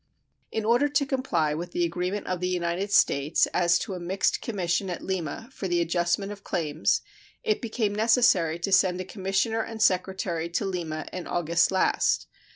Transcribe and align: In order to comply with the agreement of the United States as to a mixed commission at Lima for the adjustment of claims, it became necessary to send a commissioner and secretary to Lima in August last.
In 0.51 0.65
order 0.65 0.87
to 0.89 1.05
comply 1.05 1.53
with 1.53 1.73
the 1.73 1.85
agreement 1.85 2.25
of 2.25 2.39
the 2.39 2.47
United 2.47 2.91
States 2.91 3.45
as 3.53 3.77
to 3.77 3.93
a 3.93 3.99
mixed 3.99 4.41
commission 4.41 4.89
at 4.89 5.03
Lima 5.03 5.47
for 5.51 5.67
the 5.67 5.79
adjustment 5.79 6.31
of 6.31 6.43
claims, 6.43 7.01
it 7.43 7.61
became 7.61 7.93
necessary 7.93 8.57
to 8.57 8.71
send 8.71 8.99
a 8.99 9.05
commissioner 9.05 9.61
and 9.61 9.79
secretary 9.79 10.49
to 10.49 10.65
Lima 10.65 11.05
in 11.13 11.27
August 11.27 11.71
last. 11.71 12.25